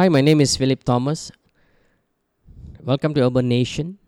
Hi, 0.00 0.08
my 0.08 0.22
name 0.22 0.40
is 0.40 0.56
Philip 0.56 0.82
Thomas. 0.82 1.30
Welcome 2.82 3.12
to 3.12 3.22
Urban 3.22 3.46
Nation 3.46 3.98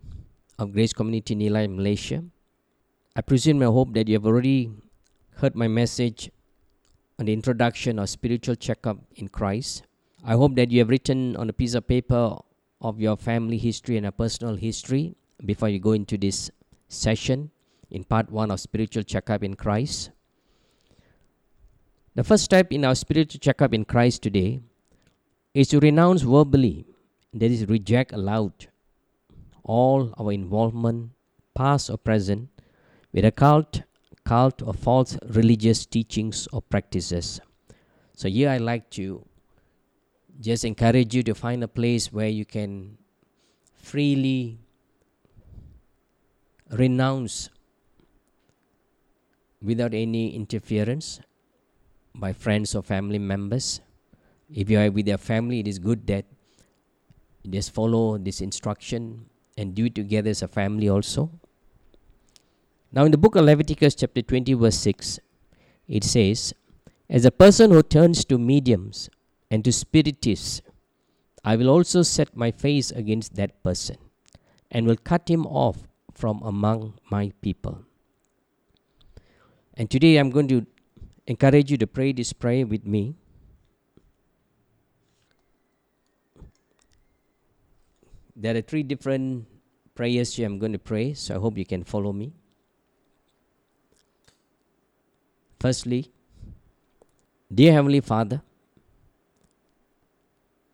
of 0.58 0.73
Grace 0.73 0.95
Community 0.95 1.37
Nilai, 1.37 1.68
Malaysia. 1.68 2.25
I 3.15 3.21
presume 3.21 3.61
I 3.61 3.67
hope 3.67 3.92
that 3.92 4.08
you 4.08 4.15
have 4.15 4.25
already 4.25 4.70
heard 5.36 5.55
my 5.55 5.68
message 5.68 6.31
on 7.18 7.26
the 7.26 7.34
introduction 7.34 7.99
of 7.99 8.09
spiritual 8.09 8.55
checkup 8.55 9.05
in 9.16 9.29
Christ. 9.29 9.82
I 10.25 10.32
hope 10.32 10.55
that 10.57 10.70
you 10.70 10.79
have 10.79 10.89
written 10.89 11.37
on 11.37 11.51
a 11.51 11.53
piece 11.53 11.75
of 11.75 11.87
paper 11.87 12.39
of 12.81 12.99
your 12.99 13.19
family 13.19 13.59
history 13.59 13.99
and 13.99 14.07
a 14.07 14.13
personal 14.13 14.57
history 14.57 15.15
before 15.45 15.69
you 15.69 15.79
go 15.79 15.93
into 15.93 16.17
this 16.17 16.51
session 16.89 17.51
in 17.91 18.05
part 18.05 18.31
one 18.31 18.51
of 18.51 18.61
spiritual 18.61 19.03
checkup 19.03 19.45
in 19.45 19.57
Christ. 19.57 20.11
The 22.15 22.25
first 22.25 22.45
step 22.45 22.73
in 22.73 22.87
our 22.87 22.95
spiritual 22.95 23.41
checkup 23.41 23.75
in 23.75 23.85
Christ 23.85 24.23
today 24.23 24.63
is 25.55 25.69
to 25.69 25.80
renounce 25.80 26.23
verbally, 26.23 26.86
that 27.35 27.50
is, 27.50 27.67
reject 27.68 28.13
aloud 28.13 28.53
all 29.64 30.13
our 30.18 30.32
involvement, 30.32 31.11
past 31.54 31.90
or 31.90 31.96
present, 31.96 32.48
with 33.12 33.24
occult, 33.24 33.82
cult 34.24 34.62
or 34.62 34.72
false 34.72 35.18
religious 35.28 35.86
teachings 35.86 36.48
or 36.52 36.62
practices. 36.62 37.41
So 38.16 38.28
here 38.28 38.50
I 38.50 38.58
like 38.58 38.91
to 38.91 39.24
just 40.41 40.64
encourage 40.64 41.14
you 41.14 41.22
to 41.24 41.34
find 41.34 41.62
a 41.62 41.69
place 41.69 42.12
where 42.12 42.28
you 42.28 42.44
can 42.44 42.98
freely 43.74 44.58
renounce 46.70 47.50
without 49.60 49.94
any 49.94 50.34
interference 50.34 51.20
by 52.14 52.32
friends 52.32 52.74
or 52.74 52.82
family 52.82 53.19
members. 53.19 53.80
If 54.55 54.69
you 54.69 54.79
are 54.79 54.91
with 54.91 55.09
your 55.09 55.19
family, 55.19 55.61
it 55.61 55.69
is 55.69 55.79
good 55.79 56.06
that 56.09 56.27
you 57.42 57.51
just 57.51 57.73
follow 57.73 58.19
this 58.19 58.41
instruction 58.41 59.27
and 59.56 59.75
do 59.75 59.86
it 59.86 59.94
together 59.94 60.31
as 60.31 60.42
a 60.42 60.48
family 60.48 60.89
also. 60.89 61.31
Now, 62.92 63.05
in 63.05 63.11
the 63.11 63.19
book 63.19 63.36
of 63.36 63.44
Leviticus, 63.44 63.94
chapter 63.94 64.20
20, 64.20 64.53
verse 64.55 64.77
6, 64.77 65.19
it 65.89 66.05
says, 66.05 66.55
As 67.09 67.25
a 67.25 67.31
person 67.31 67.70
who 67.70 67.83
turns 67.83 68.25
to 68.27 68.39
mediums 68.39 69.09
and 69.50 69.64
to 69.64 69.72
spiritists, 69.72 70.61
I 71.44 71.56
will 71.56 71.69
also 71.69 72.03
set 72.03 72.37
my 72.37 72.50
face 72.50 72.91
against 72.91 73.34
that 73.37 73.62
person 73.62 73.97
and 74.70 74.87
will 74.87 74.97
cut 74.97 75.28
him 75.28 75.47
off 75.47 75.89
from 76.14 76.42
among 76.42 76.94
my 77.11 77.33
people. 77.41 77.81
And 79.75 79.91
today 79.91 80.19
I'm 80.19 80.31
going 80.31 80.48
to 80.48 80.66
encourage 81.27 81.70
you 81.70 81.78
to 81.78 81.87
pray 81.87 82.12
this 82.12 82.33
prayer 82.33 82.66
with 82.66 82.87
me. 82.87 83.16
There 88.34 88.56
are 88.56 88.62
three 88.62 88.83
different 88.83 89.47
prayers 89.94 90.34
here 90.34 90.47
I'm 90.47 90.58
going 90.58 90.72
to 90.72 90.78
pray, 90.78 91.14
so 91.14 91.36
I 91.36 91.38
hope 91.38 91.58
you 91.58 91.66
can 91.66 91.84
follow 91.84 92.12
me. 92.12 92.33
Firstly, 95.61 96.11
Dear 97.55 97.72
Heavenly 97.72 98.00
Father, 98.00 98.42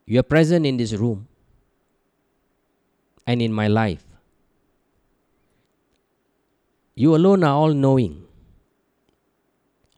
you 0.06 0.20
are 0.20 0.22
present 0.22 0.64
in 0.64 0.76
this 0.76 0.92
room 0.92 1.26
and 3.26 3.42
in 3.42 3.52
my 3.52 3.68
life. 3.68 4.04
You 6.94 7.14
alone 7.14 7.44
are 7.44 7.54
all 7.54 7.74
knowing, 7.74 8.24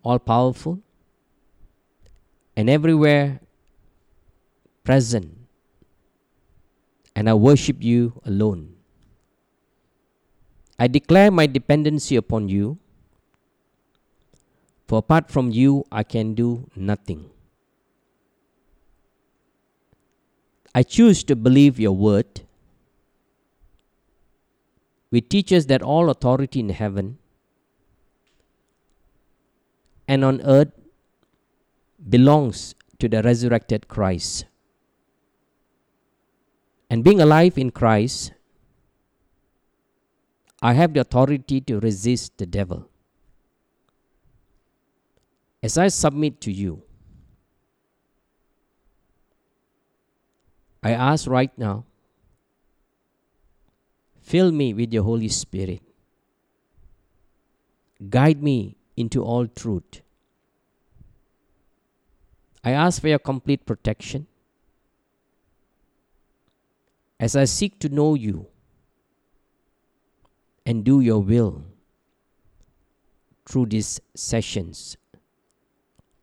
all 0.03 0.19
powerful, 0.19 0.81
and 2.56 2.69
everywhere 2.69 3.41
present. 4.83 5.39
And 7.14 7.28
I 7.28 7.34
worship 7.34 7.83
you 7.83 8.20
alone. 8.25 8.75
I 10.78 10.86
declare 10.86 11.30
my 11.30 11.47
dependency 11.47 12.16
upon 12.16 12.48
you, 12.48 12.78
for 14.87 14.98
apart 14.98 15.31
from 15.31 15.50
you, 15.50 15.84
I 15.93 16.03
can 16.03 16.34
do 16.34 16.69
nothing. 16.75 17.31
I 20.75 20.82
choose 20.82 21.22
to 21.25 21.37
believe 21.37 21.78
your 21.78 21.93
word, 21.93 22.43
which 25.10 25.28
teaches 25.28 25.66
that 25.66 25.82
all 25.82 26.09
authority 26.09 26.60
in 26.60 26.71
heaven 26.71 27.19
and 30.09 30.25
on 30.25 30.41
earth 30.42 30.72
belongs 32.09 32.75
to 32.98 33.09
the 33.09 33.22
resurrected 33.22 33.87
Christ. 33.87 34.47
And 36.91 37.05
being 37.05 37.21
alive 37.21 37.56
in 37.56 37.71
Christ, 37.71 38.33
I 40.61 40.73
have 40.75 40.93
the 40.93 41.01
authority 41.01 41.61
to 41.62 41.78
resist 41.78 42.37
the 42.37 42.47
devil. 42.47 42.89
As 45.62 45.78
I 45.78 45.87
submit 45.87 46.41
to 46.43 46.53
you, 46.53 46.83
I 50.83 50.91
ask 50.93 51.28
right 51.28 51.56
now, 51.56 51.84
fill 54.21 54.51
me 54.51 54.75
with 54.75 54.93
your 54.93 55.05
Holy 55.05 55.28
Spirit. 55.28 55.83
Guide 58.09 58.43
me 58.43 58.77
into 58.97 59.22
all 59.22 59.47
truth. 59.47 60.01
I 62.65 62.72
ask 62.72 63.01
for 63.01 63.09
your 63.09 63.19
complete 63.19 63.65
protection 63.65 64.27
as 67.20 67.36
I 67.36 67.44
seek 67.44 67.78
to 67.81 67.91
know 67.91 68.14
you 68.14 68.47
and 70.64 70.82
do 70.82 71.00
your 71.00 71.22
will 71.22 71.62
through 73.47 73.66
these 73.66 74.00
sessions. 74.16 74.97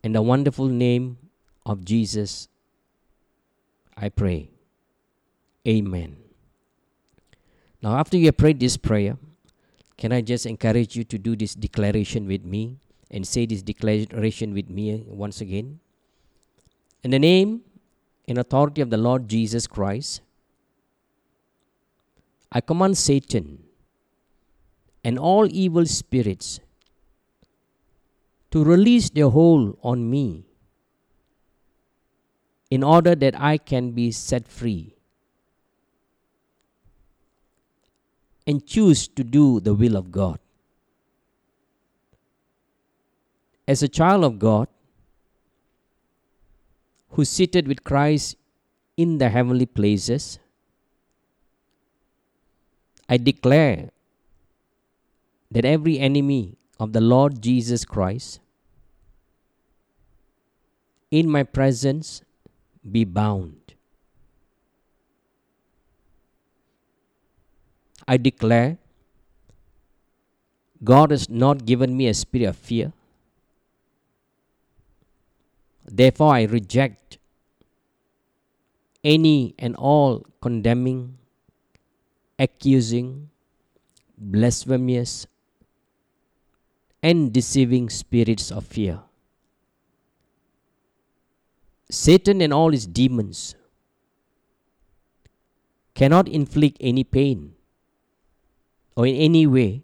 In 0.03 0.13
the 0.13 0.24
wonderful 0.24 0.66
name 0.66 1.19
of 1.68 1.86
Jesus, 1.86 2.47
I 3.96 4.09
pray. 4.09 4.50
Amen. 5.68 6.18
Now, 7.84 7.97
after 7.97 8.18
you 8.18 8.25
have 8.25 8.38
prayed 8.38 8.59
this 8.59 8.75
prayer, 8.75 9.18
can 9.97 10.12
I 10.12 10.22
just 10.22 10.47
encourage 10.47 10.96
you 10.96 11.03
to 11.03 11.18
do 11.19 11.36
this 11.36 11.53
declaration 11.53 12.25
with 12.28 12.44
me 12.44 12.78
and 13.12 13.28
say 13.28 13.46
this 13.46 13.62
declaration 13.62 14.53
with 14.53 14.69
me 14.69 15.03
once 15.07 15.41
again? 15.41 15.80
In 17.03 17.12
the 17.12 17.19
name 17.19 17.62
and 18.28 18.40
authority 18.40 18.81
of 18.81 18.90
the 18.90 18.97
Lord 18.97 19.28
Jesus 19.28 19.68
Christ, 19.68 20.22
I 22.52 22.62
command 22.62 22.97
Satan 22.97 23.63
and 25.03 25.19
all 25.19 25.47
evil 25.52 25.85
spirits 25.85 26.59
to 28.52 28.63
release 28.63 29.09
their 29.09 29.30
hold 29.30 29.78
on 29.84 30.09
me 30.09 30.46
in 32.69 32.84
order 32.84 33.16
that 33.16 33.40
I 33.40 33.57
can 33.57 33.91
be 33.91 34.12
set 34.12 34.47
free 34.47 34.96
and 38.46 38.66
choose 38.66 39.07
to 39.09 39.24
do 39.24 39.59
the 39.59 39.74
will 39.74 39.97
of 39.97 40.12
God. 40.12 40.40
As 43.68 43.84
a 43.84 43.90
child 43.90 44.24
of 44.24 44.40
God 44.40 44.69
who 47.12 47.25
seated 47.25 47.68
with 47.68 47.84
Christ 47.84 48.38
in 48.96 49.18
the 49.18 49.30
heavenly 49.30 49.66
places, 49.66 50.40
I 53.09 53.18
declare 53.18 53.90
that 55.51 55.66
every 55.66 55.97
enemy 56.00 56.57
of 56.79 56.94
the 56.94 57.01
Lord 57.01 57.41
Jesus 57.41 57.85
Christ 57.85 58.40
in 61.09 61.29
my 61.29 61.44
presence 61.44 62.22
be 62.90 63.03
bound. 63.06 63.73
I 68.07 68.18
declare 68.18 68.77
God 70.83 71.12
has 71.12 71.30
not 71.30 71.65
given 71.65 71.98
me 71.98 72.07
a 72.07 72.13
spirit 72.13 72.45
of 72.45 72.56
fear. 72.56 72.94
Therefore, 75.86 76.33
I 76.33 76.44
reject 76.44 77.18
any 79.03 79.56
and 79.57 79.75
all 79.75 80.25
condemning, 80.42 81.18
accusing, 82.39 83.30
blasphemous, 84.18 85.28
and 87.01 87.31
deceiving 87.34 87.89
spirits 87.89 88.51
of 88.51 88.66
fear. 88.66 89.00
Satan 91.89 92.42
and 92.42 92.54
all 92.54 92.72
his 92.72 92.86
demons 92.86 93.56
cannot 95.95 96.28
inflict 96.28 96.78
any 96.80 97.04
pain 97.04 97.54
or 98.95 99.07
in 99.07 99.16
any 99.16 99.48
way 99.48 99.84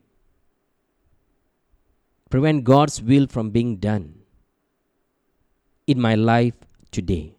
prevent 2.29 2.63
God's 2.63 3.01
will 3.01 3.27
from 3.27 3.51
being 3.51 3.77
done 3.77 4.15
in 5.87 5.99
my 5.99 6.15
life 6.15 6.55
today. 6.91 7.35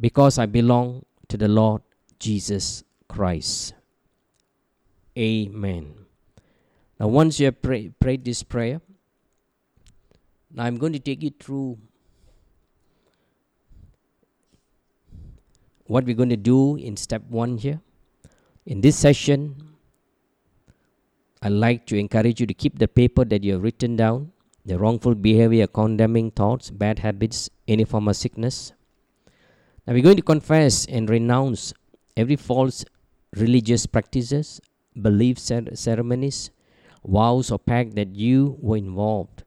because 0.00 0.38
I 0.38 0.46
belong 0.46 1.04
to 1.28 1.36
the 1.36 1.48
Lord 1.48 1.82
Jesus 2.24 2.84
Christ. 3.06 3.74
Amen. 5.18 5.92
Now, 6.98 7.08
once 7.08 7.38
you 7.38 7.44
have 7.52 7.60
pray, 7.60 7.90
prayed 8.00 8.24
this 8.24 8.42
prayer, 8.42 8.80
now 10.50 10.64
I'm 10.64 10.78
going 10.78 10.94
to 10.94 10.98
take 10.98 11.22
you 11.22 11.30
through 11.38 11.76
what 15.84 16.04
we're 16.06 16.16
going 16.16 16.30
to 16.30 16.40
do 16.40 16.76
in 16.76 16.96
step 16.96 17.20
one 17.28 17.58
here. 17.58 17.82
In 18.64 18.80
this 18.80 18.96
session, 18.96 19.76
I'd 21.42 21.52
like 21.52 21.84
to 21.92 21.98
encourage 21.98 22.40
you 22.40 22.46
to 22.46 22.54
keep 22.54 22.78
the 22.78 22.88
paper 22.88 23.26
that 23.26 23.44
you 23.44 23.52
have 23.52 23.62
written 23.62 23.96
down 23.96 24.32
the 24.64 24.78
wrongful 24.78 25.14
behavior, 25.14 25.66
condemning 25.66 26.30
thoughts, 26.30 26.70
bad 26.70 27.00
habits, 27.00 27.50
any 27.68 27.84
form 27.84 28.08
of 28.08 28.16
sickness. 28.16 28.72
Now 29.86 29.92
we're 29.92 30.02
going 30.02 30.16
to 30.16 30.22
confess 30.22 30.86
and 30.86 31.10
renounce 31.10 31.74
every 32.16 32.36
false 32.36 32.84
religious 33.36 33.86
practices, 33.86 34.60
belief 35.00 35.38
ceremonies, 35.38 36.50
vows 37.04 37.50
or 37.50 37.58
pact 37.58 37.94
that 37.96 38.14
you 38.14 38.56
were 38.60 38.76
involved 38.76 39.42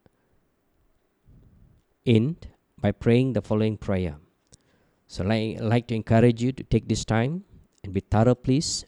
in 2.05 2.37
by 2.79 2.91
praying 2.91 3.33
the 3.33 3.41
following 3.41 3.77
prayer. 3.77 4.17
So 5.07 5.25
I 5.27 5.57
like 5.59 5.87
to 5.87 5.95
encourage 5.95 6.41
you 6.41 6.51
to 6.51 6.63
take 6.63 6.87
this 6.87 7.05
time 7.05 7.45
and 7.83 7.93
be 7.93 8.01
thorough, 8.01 8.35
please. 8.35 8.85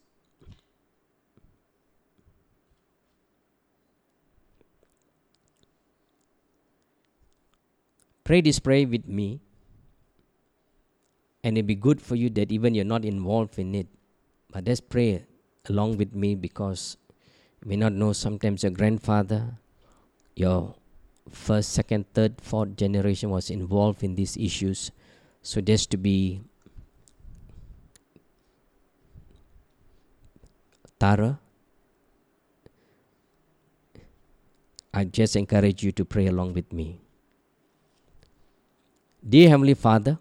Pray 8.24 8.42
this 8.42 8.60
prayer 8.60 8.86
with 8.88 9.08
me, 9.08 9.42
and 11.44 11.58
it'll 11.58 11.68
be 11.68 11.76
good 11.76 12.02
for 12.02 12.16
you 12.16 12.30
that 12.32 12.52
even 12.52 12.76
you're 12.76 12.86
not 12.86 13.06
involved 13.06 13.58
in 13.60 13.76
it. 13.76 13.88
But 14.52 14.68
let's 14.68 14.82
pray 14.82 15.26
along 15.68 15.98
with 15.98 16.14
me 16.14 16.36
because 16.36 16.98
you 17.62 17.70
may 17.70 17.76
not 17.76 17.94
know 17.94 18.14
sometimes 18.14 18.64
your 18.64 18.72
grandfather, 18.72 19.58
your 20.36 20.76
first, 21.30 21.72
second, 21.74 22.06
third, 22.14 22.42
fourth 22.42 22.76
generation 22.76 23.30
was 23.30 23.50
involved 23.50 24.04
in 24.04 24.16
these 24.16 24.36
issues. 24.38 24.92
So 25.42 25.62
there's 25.62 25.86
to 25.88 25.98
be 25.98 26.42
Tara. 31.00 31.40
I 34.94 35.06
just 35.06 35.36
encourage 35.36 35.84
you 35.84 35.92
to 35.94 36.04
pray 36.04 36.28
along 36.28 36.54
with 36.54 36.74
me. 36.74 37.00
Dear 39.28 39.50
Heavenly 39.50 39.76
Father, 39.76 40.18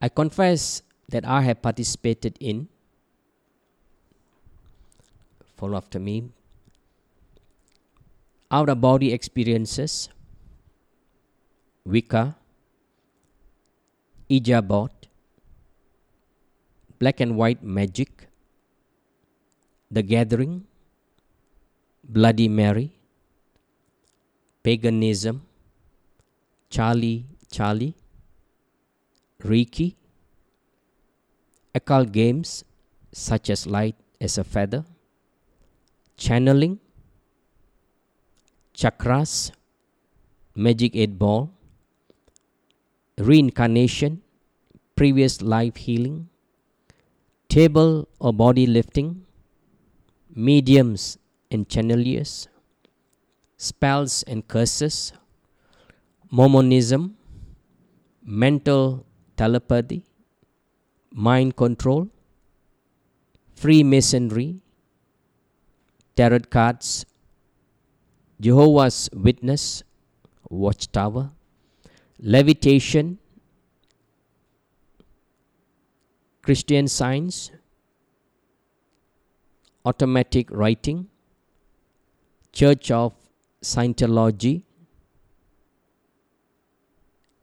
I 0.00 0.08
confess 0.08 0.82
that 1.08 1.24
I 1.26 1.40
have 1.42 1.62
participated 1.62 2.36
in, 2.40 2.68
follow 5.56 5.76
after 5.76 5.98
me, 5.98 6.30
out 8.50 8.68
of 8.68 8.80
body 8.80 9.12
experiences, 9.12 10.08
Wicca, 11.84 12.36
Ouija 14.28 14.60
board, 14.60 14.90
black 16.98 17.20
and 17.20 17.36
white 17.36 17.62
magic, 17.62 18.28
the 19.90 20.02
gathering, 20.02 20.66
Bloody 22.08 22.48
Mary, 22.48 22.92
paganism, 24.62 25.42
Charlie 26.70 27.24
Charlie, 27.50 27.94
Reiki, 29.46 29.94
occult 31.74 32.12
games 32.12 32.64
such 33.12 33.50
as 33.50 33.66
light 33.66 33.96
as 34.20 34.38
a 34.38 34.44
feather, 34.44 34.84
channeling, 36.16 36.78
chakras, 38.74 39.52
magic 40.54 40.96
eight 40.96 41.18
ball, 41.18 41.50
reincarnation, 43.18 44.22
previous 44.94 45.40
life 45.42 45.76
healing, 45.76 46.28
table 47.48 48.08
or 48.18 48.32
body 48.32 48.66
lifting, 48.66 49.24
mediums 50.34 51.18
and 51.50 51.68
channeliers, 51.68 52.48
spells 53.56 54.22
and 54.24 54.48
curses, 54.48 55.12
Mormonism, 56.30 57.16
mental 58.24 59.06
telepathy, 59.36 60.04
mind 61.12 61.56
control, 61.56 62.08
Freemasonry, 63.54 64.60
tarot 66.14 66.40
cards, 66.50 67.06
Jehovah's 68.40 69.08
Witness, 69.14 69.82
Watchtower, 70.50 71.30
levitation, 72.20 73.18
Christian 76.42 76.86
science, 76.86 77.50
automatic 79.84 80.50
writing, 80.50 81.08
Church 82.52 82.90
of 82.90 83.14
Scientology, 83.62 84.62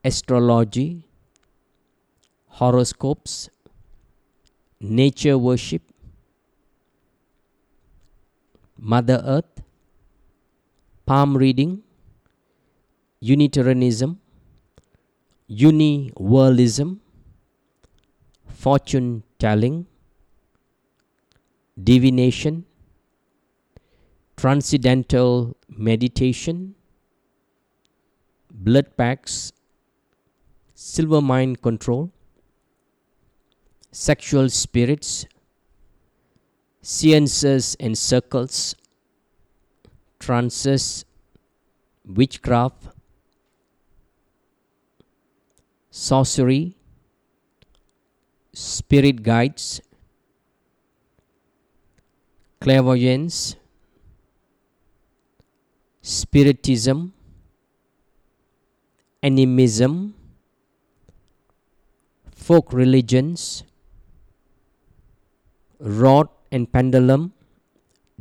astrology, 0.04 1.04
horoscopes, 2.58 3.48
nature 4.80 5.36
worship, 5.36 5.82
Mother 8.78 9.20
Earth, 9.24 9.62
palm 11.04 11.36
reading, 11.36 11.82
Unitarianism, 13.20 14.20
Uniworldism, 15.50 16.98
fortune 18.46 19.24
telling, 19.38 19.86
divination, 21.82 22.64
transcendental 24.36 25.56
meditation, 25.68 26.74
blood 28.50 28.96
packs, 28.96 29.52
Silva 30.74 31.20
Mind 31.20 31.60
Control, 31.60 32.12
sexual 33.94 34.48
spirits, 34.50 35.24
seances 36.82 37.76
and 37.78 37.96
circles, 37.96 38.74
trances, 40.18 41.04
witchcraft, 42.04 42.88
sorcery, 45.90 46.76
spirit 48.52 49.22
guides, 49.22 49.80
clairvoyance, 52.60 53.54
spiritism, 56.02 57.12
animism, 59.22 60.14
folk 62.34 62.72
religions, 62.72 63.62
rod 65.84 66.28
and 66.50 66.70
pendulum, 66.72 67.32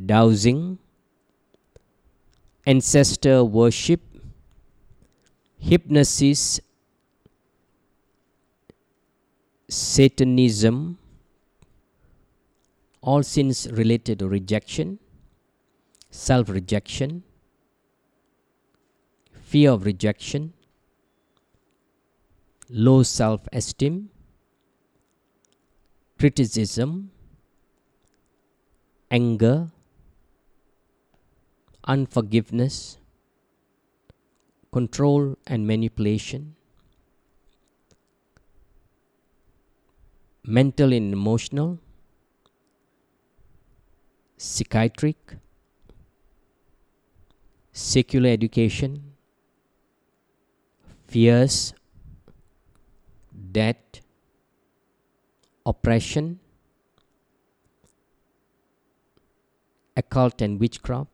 dowsing, 0.05 0.77
ancestor 2.65 3.43
worship, 3.43 4.01
hypnosis, 5.57 6.59
Satanism, 9.69 10.99
all 13.01 13.23
sins 13.23 13.67
related 13.71 14.19
to 14.19 14.27
rejection, 14.27 14.99
self 16.11 16.49
rejection, 16.49 17.23
fear 19.31 19.71
of 19.71 19.85
rejection, 19.85 20.53
low 22.69 23.01
self 23.01 23.47
esteem, 23.51 24.09
criticism, 26.19 27.09
anger, 29.13 29.69
unforgiveness, 31.85 32.97
control 34.73 35.37
and 35.47 35.65
manipulation, 35.65 36.55
mental 40.45 40.93
and 40.93 41.11
emotional, 41.13 41.79
psychiatric, 44.37 45.37
secular 47.71 48.29
education, 48.29 49.13
fears, 51.07 51.73
debt, 53.51 54.01
oppression, 55.65 56.39
occult 59.95 60.41
and 60.41 60.59
witchcraft, 60.59 61.11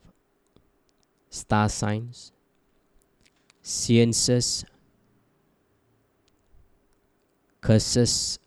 star 1.29 1.69
signs, 1.69 2.31
sciences, 3.61 4.65
curses, 7.61 8.39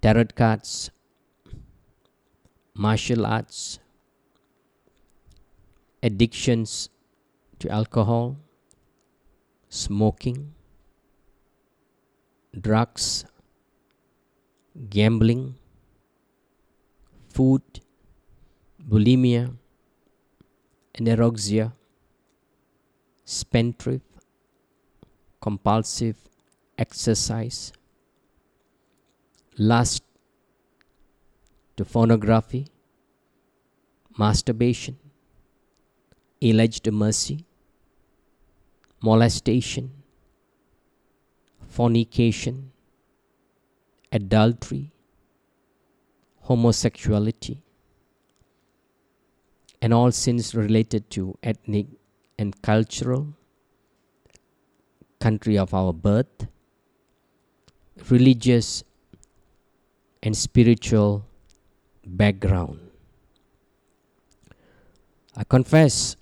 tarot 0.00 0.32
cards, 0.34 0.90
martial 2.74 3.26
arts, 3.26 3.80
addictions 6.02 6.88
to 7.58 7.68
alcohol, 7.68 8.36
smoking, 9.68 10.54
drugs, 12.58 13.24
gambling, 14.88 15.56
food, 17.38 17.62
bulimia, 18.90 19.42
anorexia, 20.98 21.66
spendthrift, 23.24 24.10
compulsive 25.40 26.16
exercise, 26.76 27.60
lust 29.56 30.02
to 31.76 31.84
pornography, 31.84 32.66
masturbation, 34.18 34.98
alleged 36.42 36.90
mercy, 36.90 37.38
molestation, 39.00 39.88
fornication, 41.78 42.72
adultery, 44.10 44.90
homosexuality, 46.48 47.62
and 49.82 49.92
all 49.92 50.10
sins 50.10 50.54
related 50.54 51.10
to 51.10 51.36
ethnic 51.42 51.86
and 52.38 52.60
cultural 52.62 53.26
country 55.20 55.58
of 55.58 55.74
our 55.74 55.92
birth, 55.92 56.46
religious 58.08 58.82
and 60.22 60.36
spiritual 60.36 61.26
background. 62.06 62.80
I 65.36 65.44
confess 65.44 66.16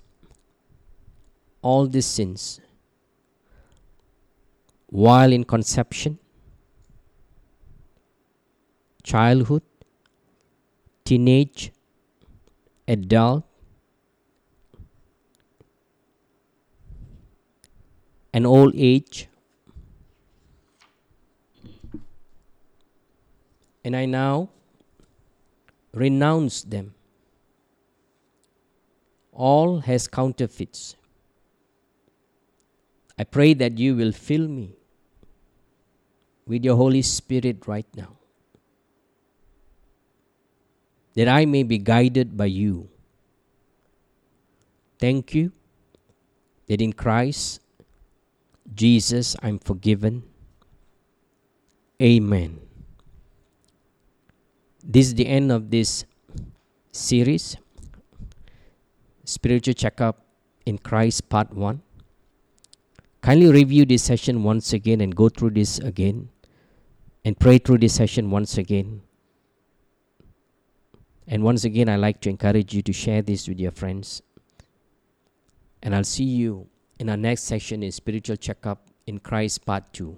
all 1.61 1.87
these 1.87 2.05
sins 2.05 2.59
while 4.87 5.31
in 5.31 5.43
conception, 5.45 6.19
childhood, 9.03 9.63
teenage, 11.07 11.71
adult, 12.85 13.45
and 18.33 18.45
old 18.45 18.73
age. 18.75 19.29
And 23.85 23.95
I 23.95 24.03
now 24.05 24.49
renounce 25.93 26.63
them. 26.63 26.93
All 29.31 29.79
has 29.79 30.09
counterfeits. 30.09 30.97
I 33.17 33.23
pray 33.23 33.53
that 33.53 33.77
you 33.77 33.95
will 33.95 34.11
fill 34.11 34.49
me 34.49 34.75
with 36.45 36.65
your 36.65 36.75
Holy 36.75 37.01
Spirit 37.01 37.65
right 37.65 37.87
now, 37.95 38.17
that 41.17 41.27
I 41.27 41.45
may 41.45 41.63
be 41.63 41.79
guided 41.79 42.37
by 42.37 42.45
you. 42.45 42.89
Thank 44.99 45.33
you 45.33 45.51
that 46.67 46.79
in 46.79 46.93
Christ 46.93 47.59
Jesus 48.75 49.35
I'm 49.41 49.57
forgiven. 49.57 50.21
Amen. 51.99 52.59
This 54.83 55.07
is 55.07 55.15
the 55.15 55.25
end 55.25 55.51
of 55.51 55.71
this 55.71 56.05
series, 56.91 57.57
Spiritual 59.25 59.73
Checkup 59.73 60.21
in 60.67 60.77
Christ, 60.77 61.27
Part 61.29 61.51
1. 61.51 61.81
Kindly 63.21 63.51
review 63.51 63.85
this 63.85 64.03
session 64.03 64.43
once 64.43 64.71
again 64.71 65.01
and 65.01 65.15
go 65.15 65.29
through 65.29 65.51
this 65.57 65.79
again 65.79 66.29
and 67.25 67.39
pray 67.39 67.57
through 67.57 67.79
this 67.79 67.95
session 67.95 68.29
once 68.29 68.59
again. 68.59 69.01
And 71.27 71.43
once 71.43 71.65
again, 71.65 71.89
I 71.89 71.97
like 71.97 72.21
to 72.21 72.29
encourage 72.29 72.73
you 72.73 72.81
to 72.83 72.93
share 72.93 73.21
this 73.21 73.47
with 73.47 73.59
your 73.59 73.71
friends. 73.71 74.21
And 75.83 75.93
I'll 75.93 76.03
see 76.03 76.23
you 76.23 76.67
in 76.99 77.09
our 77.09 77.17
next 77.17 77.43
session 77.43 77.83
in 77.83 77.91
Spiritual 77.91 78.37
Checkup 78.37 78.89
in 79.05 79.19
Christ 79.19 79.65
Part 79.65 79.91
2. 79.93 80.17